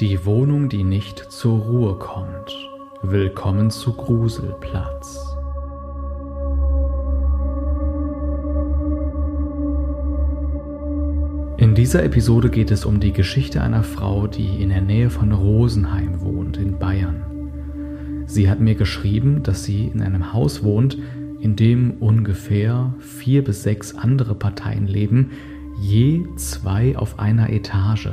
[0.00, 2.56] Die Wohnung, die nicht zur Ruhe kommt.
[3.02, 5.36] Willkommen zu Gruselplatz.
[11.58, 15.32] In dieser Episode geht es um die Geschichte einer Frau, die in der Nähe von
[15.32, 18.24] Rosenheim wohnt, in Bayern.
[18.24, 20.96] Sie hat mir geschrieben, dass sie in einem Haus wohnt,
[21.40, 25.32] in dem ungefähr vier bis sechs andere Parteien leben,
[25.78, 28.08] je zwei auf einer Etage.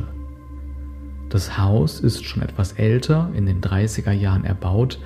[1.29, 4.99] Das Haus ist schon etwas älter, in den 30er Jahren erbaut.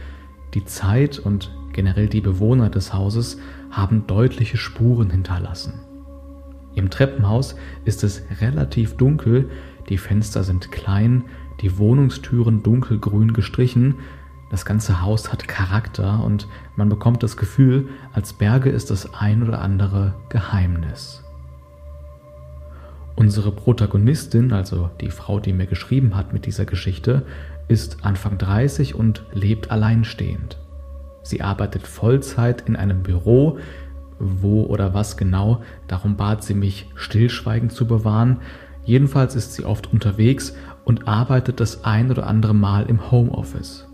[0.54, 3.40] Die Zeit und generell die Bewohner des Hauses
[3.72, 5.74] haben deutliche Spuren hinterlassen.
[6.76, 9.50] Im Treppenhaus ist es relativ dunkel,
[9.90, 11.24] die Fenster sind klein,
[11.62, 13.96] die Wohnungstüren dunkelgrün gestrichen,
[14.52, 19.44] das ganze Haus hat Charakter und man bekommt das Gefühl, als berge es das ein
[19.44, 21.24] oder andere Geheimnis.
[23.16, 27.24] Unsere Protagonistin, also die Frau, die mir geschrieben hat mit dieser Geschichte,
[27.68, 30.58] ist Anfang 30 und lebt alleinstehend.
[31.24, 33.60] Sie arbeitet Vollzeit in einem Büro,
[34.20, 38.38] wo oder was genau, darum bat sie mich, Stillschweigen zu bewahren.
[38.84, 40.56] Jedenfalls ist sie oft unterwegs
[40.86, 43.88] und arbeitet das ein oder andere Mal im Homeoffice.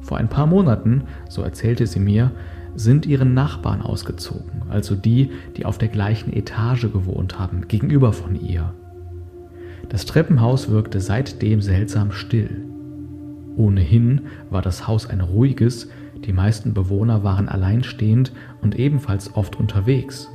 [0.00, 2.30] Vor ein paar Monaten, so erzählte sie mir,
[2.74, 8.34] sind ihre Nachbarn ausgezogen, also die, die auf der gleichen Etage gewohnt haben, gegenüber von
[8.34, 8.74] ihr.
[9.88, 12.64] Das Treppenhaus wirkte seitdem seltsam still.
[13.56, 15.88] Ohnehin war das Haus ein ruhiges,
[16.24, 20.28] die meisten Bewohner waren alleinstehend und ebenfalls oft unterwegs.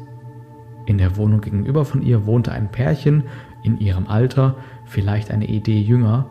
[0.85, 3.23] In der Wohnung gegenüber von ihr wohnte ein Pärchen
[3.63, 6.29] in ihrem Alter, vielleicht eine Idee jünger.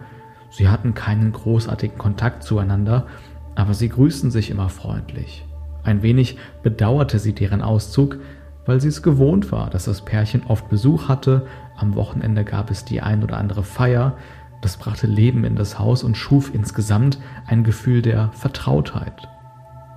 [0.51, 3.07] Sie hatten keinen großartigen Kontakt zueinander,
[3.55, 5.45] aber sie grüßten sich immer freundlich.
[5.85, 8.19] Ein wenig bedauerte sie deren Auszug,
[8.67, 11.47] weil sie es gewohnt war, dass das Pärchen oft Besuch hatte,
[11.77, 14.17] am Wochenende gab es die ein oder andere Feier,
[14.63, 19.29] das brachte Leben in das Haus und schuf insgesamt ein Gefühl der Vertrautheit.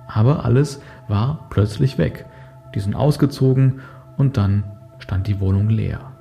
[0.06, 2.26] Aber alles war plötzlich weg.
[2.74, 3.80] Die sind ausgezogen
[4.18, 4.64] und dann
[4.98, 6.12] stand die Wohnung leer.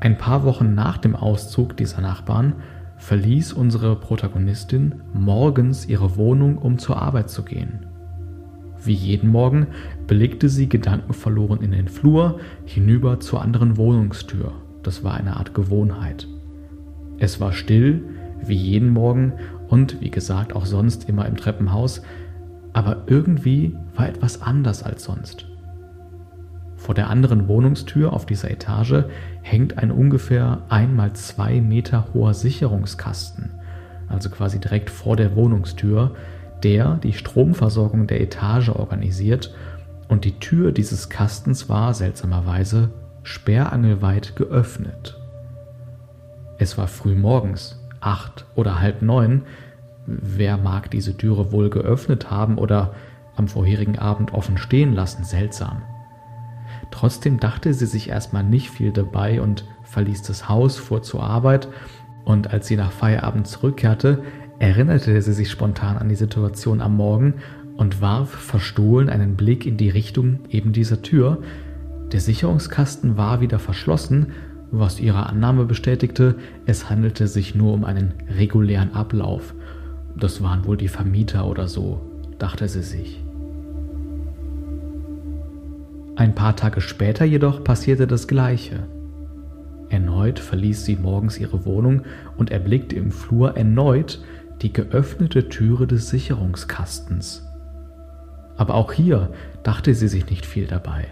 [0.00, 2.54] Ein paar Wochen nach dem Auszug dieser Nachbarn
[3.00, 7.86] verließ unsere Protagonistin morgens ihre Wohnung, um zur Arbeit zu gehen.
[8.84, 9.68] Wie jeden Morgen
[10.06, 14.52] blickte sie gedankenverloren in den Flur hinüber zur anderen Wohnungstür.
[14.82, 16.28] Das war eine Art Gewohnheit.
[17.18, 18.04] Es war still,
[18.42, 19.32] wie jeden Morgen
[19.68, 22.02] und wie gesagt auch sonst immer im Treppenhaus,
[22.72, 25.49] aber irgendwie war etwas anders als sonst.
[26.80, 29.04] Vor der anderen Wohnungstür auf dieser Etage
[29.42, 33.50] hängt ein ungefähr einmal zwei Meter hoher Sicherungskasten,
[34.08, 36.14] also quasi direkt vor der Wohnungstür,
[36.62, 39.54] der die Stromversorgung der Etage organisiert
[40.08, 42.88] und die Tür dieses Kastens war seltsamerweise
[43.24, 45.20] sperrangelweit geöffnet.
[46.56, 49.42] Es war früh morgens, acht oder halb neun.
[50.06, 52.94] Wer mag diese Türe wohl geöffnet haben oder
[53.36, 55.24] am vorherigen Abend offen stehen lassen?
[55.24, 55.82] Seltsam.
[56.90, 61.68] Trotzdem dachte sie sich erstmal nicht viel dabei und verließ das Haus, fuhr zur Arbeit
[62.24, 64.22] und als sie nach Feierabend zurückkehrte,
[64.58, 67.34] erinnerte sie sich spontan an die Situation am Morgen
[67.76, 71.38] und warf verstohlen einen Blick in die Richtung eben dieser Tür.
[72.12, 74.32] Der Sicherungskasten war wieder verschlossen,
[74.70, 76.36] was ihre Annahme bestätigte,
[76.66, 79.54] es handelte sich nur um einen regulären Ablauf.
[80.16, 82.00] Das waren wohl die Vermieter oder so,
[82.38, 83.22] dachte sie sich.
[86.20, 88.80] Ein paar Tage später jedoch passierte das Gleiche.
[89.88, 92.02] Erneut verließ sie morgens ihre Wohnung
[92.36, 94.22] und erblickte im Flur erneut
[94.60, 97.48] die geöffnete Türe des Sicherungskastens.
[98.58, 99.32] Aber auch hier
[99.62, 101.06] dachte sie sich nicht viel dabei.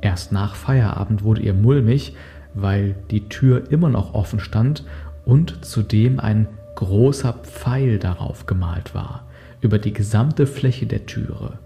[0.00, 2.16] Erst nach Feierabend wurde ihr mulmig,
[2.54, 4.84] weil die Tür immer noch offen stand
[5.26, 9.28] und zudem ein großer Pfeil darauf gemalt war,
[9.60, 11.60] über die gesamte Fläche der Türe,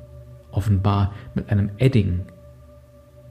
[0.50, 2.26] offenbar mit einem Edding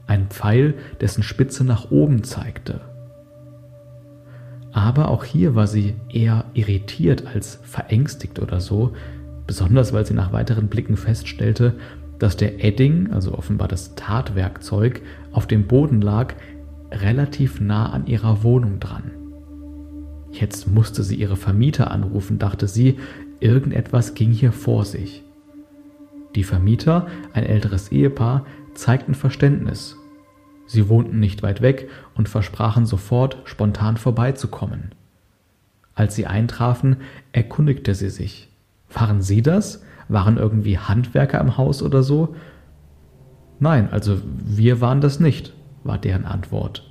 [0.06, 2.80] ein Pfeil, dessen Spitze nach oben zeigte.
[4.72, 8.92] Aber auch hier war sie eher irritiert als verängstigt oder so,
[9.46, 11.74] besonders weil sie nach weiteren Blicken feststellte,
[12.18, 16.34] dass der Edding, also offenbar das Tatwerkzeug, auf dem Boden lag,
[16.90, 19.10] relativ nah an ihrer Wohnung dran.
[20.30, 22.98] Jetzt musste sie ihre Vermieter anrufen, dachte sie,
[23.40, 25.22] irgendetwas ging hier vor sich.
[26.34, 29.96] Die Vermieter, ein älteres Ehepaar, zeigten Verständnis.
[30.72, 34.94] Sie wohnten nicht weit weg und versprachen sofort, spontan vorbeizukommen.
[35.94, 36.96] Als sie eintrafen,
[37.30, 38.48] erkundigte sie sich.
[38.90, 39.84] Waren Sie das?
[40.08, 42.34] Waren irgendwie Handwerker im Haus oder so?
[43.60, 45.52] Nein, also wir waren das nicht,
[45.84, 46.90] war deren Antwort.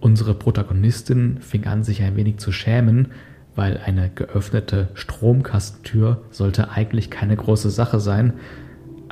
[0.00, 3.12] Unsere Protagonistin fing an, sich ein wenig zu schämen,
[3.54, 8.34] weil eine geöffnete Stromkastentür sollte eigentlich keine große Sache sein,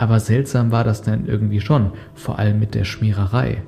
[0.00, 3.62] aber seltsam war das dann irgendwie schon, vor allem mit der Schmiererei.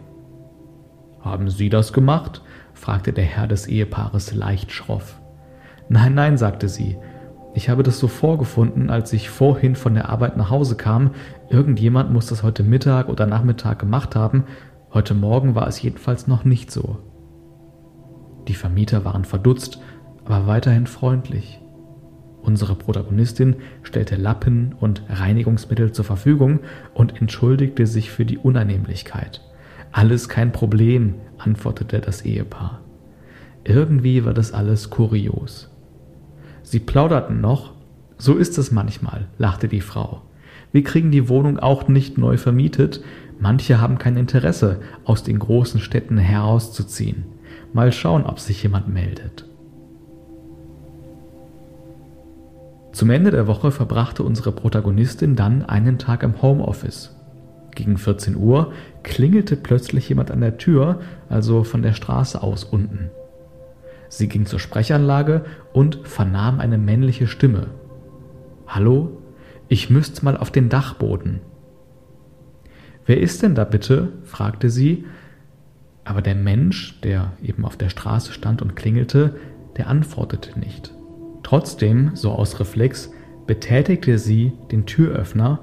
[1.20, 2.40] Haben Sie das gemacht?
[2.72, 5.20] fragte der Herr des Ehepaares leicht schroff.
[5.90, 6.96] Nein, nein, sagte sie.
[7.52, 11.10] Ich habe das so vorgefunden, als ich vorhin von der Arbeit nach Hause kam.
[11.50, 14.44] Irgendjemand muss das heute Mittag oder Nachmittag gemacht haben.
[14.94, 16.96] Heute Morgen war es jedenfalls noch nicht so.
[18.48, 19.80] Die Vermieter waren verdutzt,
[20.24, 21.61] aber weiterhin freundlich.
[22.42, 26.60] Unsere Protagonistin stellte Lappen und Reinigungsmittel zur Verfügung
[26.92, 29.40] und entschuldigte sich für die Unannehmlichkeit.
[29.92, 32.80] Alles kein Problem, antwortete das Ehepaar.
[33.64, 35.70] Irgendwie war das alles kurios.
[36.62, 37.74] Sie plauderten noch.
[38.18, 40.22] So ist es manchmal, lachte die Frau.
[40.72, 43.04] Wir kriegen die Wohnung auch nicht neu vermietet.
[43.38, 47.24] Manche haben kein Interesse, aus den großen Städten herauszuziehen.
[47.72, 49.44] Mal schauen, ob sich jemand meldet.
[52.92, 57.16] Zum Ende der Woche verbrachte unsere Protagonistin dann einen Tag im Homeoffice.
[57.74, 58.72] Gegen 14 Uhr
[59.02, 61.00] klingelte plötzlich jemand an der Tür,
[61.30, 63.10] also von der Straße aus unten.
[64.10, 67.68] Sie ging zur Sprechanlage und vernahm eine männliche Stimme.
[68.66, 69.22] Hallo?
[69.68, 71.40] Ich müsste mal auf den Dachboden.
[73.06, 74.10] Wer ist denn da bitte?
[74.22, 75.06] fragte sie,
[76.04, 79.36] aber der Mensch, der eben auf der Straße stand und klingelte,
[79.78, 80.92] der antwortete nicht.
[81.52, 83.10] Trotzdem, so aus Reflex,
[83.46, 85.58] betätigte sie den Türöffner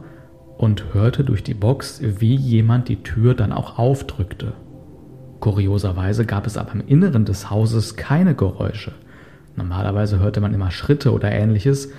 [0.60, 4.54] und hörte durch die Box, wie jemand die Tür dann auch aufdrückte.
[5.40, 8.92] Kurioserweise gab es aber im Inneren des Hauses keine Geräusche.
[9.56, 11.90] Normalerweise hörte man immer Schritte oder ähnliches,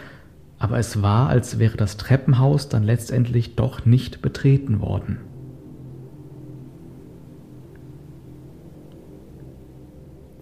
[0.60, 5.18] aber es war, als wäre das Treppenhaus dann letztendlich doch nicht betreten worden.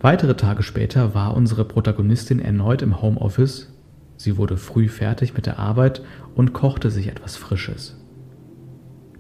[0.01, 3.73] Weitere Tage später war unsere Protagonistin erneut im Homeoffice.
[4.17, 6.03] Sie wurde früh fertig mit der Arbeit
[6.37, 7.97] und kochte sich etwas Frisches.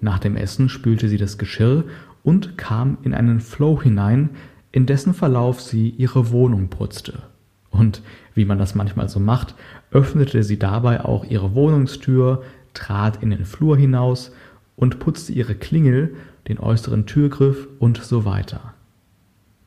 [0.00, 1.84] Nach dem Essen spülte sie das Geschirr
[2.22, 4.30] und kam in einen Flow hinein,
[4.70, 7.22] in dessen Verlauf sie ihre Wohnung putzte.
[7.70, 8.02] Und
[8.34, 9.56] wie man das manchmal so macht,
[9.90, 12.42] öffnete sie dabei auch ihre Wohnungstür,
[12.72, 14.30] trat in den Flur hinaus
[14.76, 16.14] und putzte ihre Klingel,
[16.46, 18.74] den äußeren Türgriff und so weiter.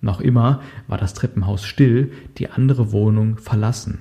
[0.01, 3.99] Noch immer war das Treppenhaus still, die andere Wohnung verlassen.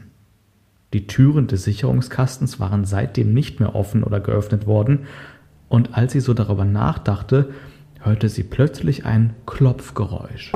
[0.93, 5.01] Die Türen des Sicherungskastens waren seitdem nicht mehr offen oder geöffnet worden,
[5.69, 7.51] und als sie so darüber nachdachte,
[8.01, 10.53] hörte sie plötzlich ein Klopfgeräusch.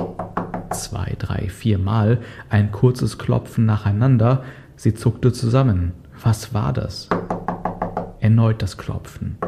[0.71, 2.19] Zwei, drei, viermal
[2.49, 4.43] ein kurzes Klopfen nacheinander,
[4.75, 5.93] sie zuckte zusammen.
[6.21, 7.09] Was war das?
[8.19, 9.39] Erneut das Klopfen.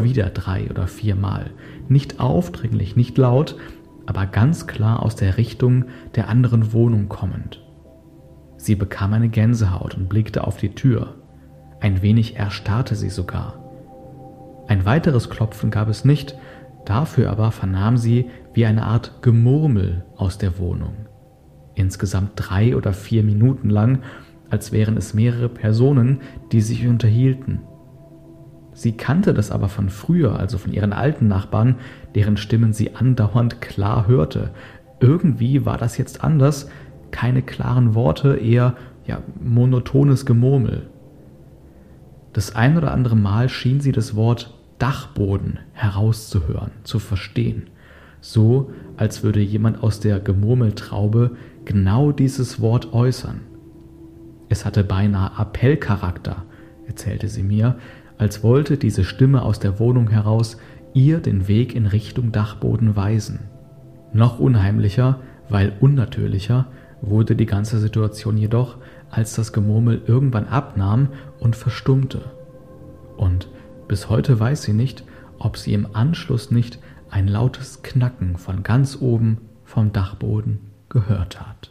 [0.00, 1.50] Wieder drei oder viermal.
[1.88, 3.56] Nicht aufdringlich, nicht laut,
[4.06, 7.62] aber ganz klar aus der Richtung der anderen Wohnung kommend.
[8.56, 11.16] Sie bekam eine Gänsehaut und blickte auf die Tür.
[11.80, 13.58] Ein wenig erstarrte sie sogar.
[14.68, 16.36] Ein weiteres Klopfen gab es nicht,
[16.84, 20.94] dafür aber vernahm sie wie eine Art Gemurmel aus der Wohnung.
[21.74, 24.00] Insgesamt drei oder vier Minuten lang,
[24.50, 26.20] als wären es mehrere Personen,
[26.52, 27.60] die sich unterhielten.
[28.74, 31.76] Sie kannte das aber von früher, also von ihren alten Nachbarn,
[32.14, 34.50] deren Stimmen sie andauernd klar hörte.
[35.00, 36.70] Irgendwie war das jetzt anders,
[37.10, 38.74] keine klaren Worte, eher
[39.06, 40.86] ja, monotones Gemurmel.
[42.32, 47.68] Das ein oder andere Mal schien sie das Wort Dachboden herauszuhören, zu verstehen,
[48.20, 51.32] so als würde jemand aus der Gemurmeltraube
[51.64, 53.42] genau dieses Wort äußern.
[54.48, 56.44] Es hatte beinahe Appellcharakter,
[56.86, 57.76] erzählte sie mir,
[58.18, 60.56] als wollte diese Stimme aus der Wohnung heraus
[60.94, 63.40] ihr den Weg in Richtung Dachboden weisen.
[64.12, 66.66] Noch unheimlicher, weil unnatürlicher,
[67.00, 68.76] wurde die ganze Situation jedoch,
[69.10, 71.08] als das Gemurmel irgendwann abnahm
[71.40, 72.22] und verstummte.
[73.16, 73.48] Und
[73.88, 75.04] bis heute weiß sie nicht,
[75.38, 76.78] ob sie im Anschluss nicht
[77.10, 81.70] ein lautes Knacken von ganz oben vom Dachboden gehört hat.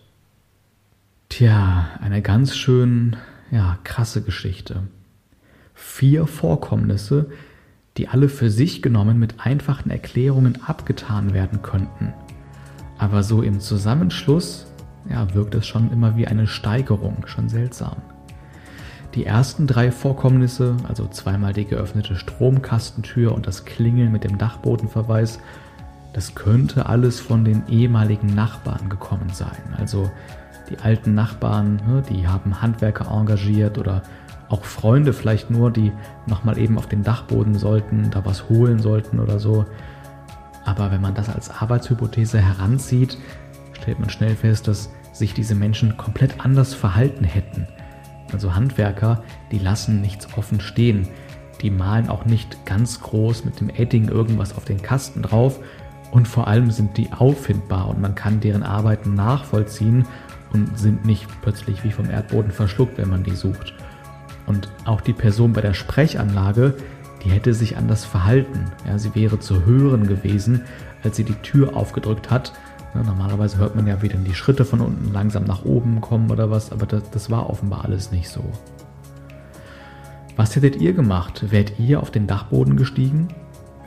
[1.29, 3.15] Tja, eine ganz schön,
[3.51, 4.83] ja, krasse Geschichte
[5.81, 7.29] vier Vorkommnisse,
[7.97, 12.13] die alle für sich genommen mit einfachen Erklärungen abgetan werden könnten.
[12.97, 14.67] Aber so im Zusammenschluss
[15.09, 17.97] ja, wirkt es schon immer wie eine Steigerung, schon seltsam.
[19.15, 25.39] Die ersten drei Vorkommnisse, also zweimal die geöffnete Stromkastentür und das Klingeln mit dem Dachbodenverweis,
[26.13, 29.75] das könnte alles von den ehemaligen Nachbarn gekommen sein.
[29.77, 30.09] Also
[30.69, 34.03] die alten Nachbarn, ne, die haben Handwerker engagiert oder
[34.51, 35.91] auch Freunde vielleicht nur, die
[36.27, 39.65] nochmal eben auf den Dachboden sollten, da was holen sollten oder so.
[40.65, 43.17] Aber wenn man das als Arbeitshypothese heranzieht,
[43.73, 47.67] stellt man schnell fest, dass sich diese Menschen komplett anders verhalten hätten.
[48.31, 51.07] Also Handwerker, die lassen nichts offen stehen.
[51.61, 55.59] Die malen auch nicht ganz groß mit dem Edding irgendwas auf den Kasten drauf.
[56.11, 60.05] Und vor allem sind die auffindbar und man kann deren Arbeiten nachvollziehen
[60.53, 63.73] und sind nicht plötzlich wie vom Erdboden verschluckt, wenn man die sucht.
[64.47, 66.75] Und auch die Person bei der Sprechanlage,
[67.23, 68.71] die hätte sich anders verhalten.
[68.87, 70.61] Ja, sie wäre zu hören gewesen,
[71.03, 72.53] als sie die Tür aufgedrückt hat.
[72.93, 76.31] Ja, normalerweise hört man ja, wie dann die Schritte von unten langsam nach oben kommen
[76.31, 78.43] oder was, aber das, das war offenbar alles nicht so.
[80.35, 81.51] Was hättet ihr gemacht?
[81.51, 83.29] Wärt ihr auf den Dachboden gestiegen?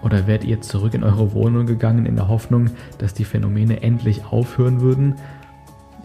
[0.02, 4.24] Oder wärt ihr zurück in eure Wohnung gegangen in der Hoffnung, dass die Phänomene endlich
[4.30, 5.16] aufhören würden?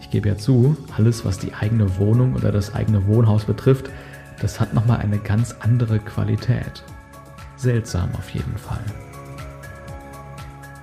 [0.00, 3.90] Ich gebe ja zu, alles, was die eigene Wohnung oder das eigene Wohnhaus betrifft,
[4.40, 6.82] das hat nochmal eine ganz andere Qualität.
[7.56, 8.82] Seltsam auf jeden Fall.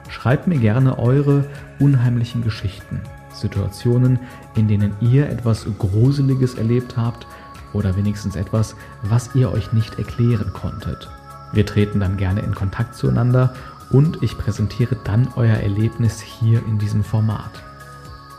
[0.10, 1.46] Schreibt mir gerne eure
[1.80, 3.02] unheimlichen Geschichten,
[3.34, 4.20] Situationen,
[4.56, 7.28] in denen ihr etwas Gruseliges erlebt habt
[7.74, 11.10] oder wenigstens etwas, was ihr euch nicht erklären konntet.
[11.54, 13.54] Wir treten dann gerne in Kontakt zueinander
[13.90, 17.52] und ich präsentiere dann euer Erlebnis hier in diesem Format.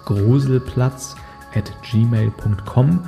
[0.04, 1.16] Gruselplatz
[1.54, 3.00] at gmail.com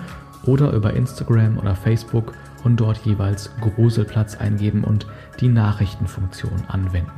[0.45, 5.07] oder über Instagram oder Facebook und dort jeweils Gruselplatz eingeben und
[5.41, 7.11] die Nachrichtenfunktion anwenden.